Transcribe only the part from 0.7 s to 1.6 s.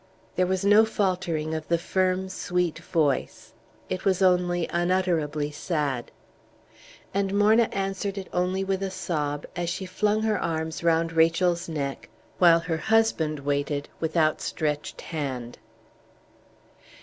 faltering